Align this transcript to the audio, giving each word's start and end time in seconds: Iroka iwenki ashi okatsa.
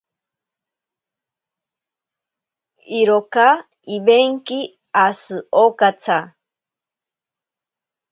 Iroka 2.99 3.47
iwenki 3.95 4.59
ashi 5.05 5.37
okatsa. 5.63 6.17